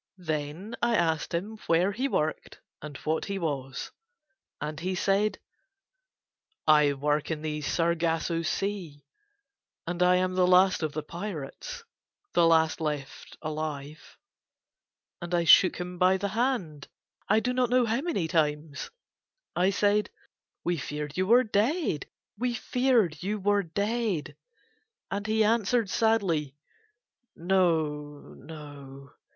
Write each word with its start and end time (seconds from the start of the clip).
Then 0.17 0.75
I 0.81 0.95
asked 0.95 1.31
him 1.31 1.59
where 1.67 1.91
he 1.91 2.07
worked 2.07 2.59
and 2.81 2.97
what 3.05 3.25
he 3.25 3.37
was. 3.37 3.91
And 4.59 4.79
he 4.79 4.95
said: 4.95 5.37
"I 6.65 6.93
work 6.93 7.29
in 7.29 7.43
the 7.43 7.61
Sargasso 7.61 8.41
Sea, 8.41 9.05
and 9.85 10.01
I 10.01 10.15
am 10.15 10.33
the 10.33 10.47
last 10.47 10.81
of 10.81 10.93
the 10.93 11.03
pirates, 11.03 11.83
the 12.33 12.47
last 12.47 12.81
left 12.81 13.37
alive." 13.43 14.17
And 15.21 15.35
I 15.35 15.43
shook 15.43 15.75
him 15.79 15.99
by 15.99 16.17
the 16.17 16.29
hand 16.29 16.87
I 17.29 17.39
do 17.39 17.53
not 17.53 17.69
know 17.69 17.85
how 17.85 18.01
many 18.01 18.27
times. 18.27 18.89
I 19.55 19.69
said: 19.69 20.09
"We 20.63 20.77
feared 20.77 21.15
you 21.15 21.27
were 21.27 21.43
dead. 21.43 22.07
We 22.39 22.55
feared 22.55 23.21
you 23.21 23.37
were 23.39 23.61
dead." 23.61 24.35
And 25.11 25.27
he 25.27 25.43
answered 25.43 25.91
sadly: 25.91 26.55
"No. 27.35 28.33
No. 28.35 29.11